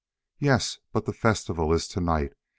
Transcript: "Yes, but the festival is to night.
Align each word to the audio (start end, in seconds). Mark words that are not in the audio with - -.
"Yes, 0.39 0.79
but 0.93 1.05
the 1.05 1.13
festival 1.13 1.71
is 1.73 1.87
to 1.89 2.01
night. 2.01 2.33